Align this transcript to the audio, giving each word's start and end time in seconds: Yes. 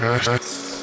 Yes. 0.00 0.75